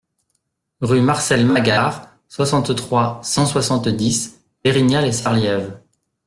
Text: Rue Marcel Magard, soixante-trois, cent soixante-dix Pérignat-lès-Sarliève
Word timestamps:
Rue 0.79 0.99
Marcel 1.01 1.45
Magard, 1.45 2.09
soixante-trois, 2.27 3.19
cent 3.23 3.45
soixante-dix 3.45 4.41
Pérignat-lès-Sarliève 4.63 5.79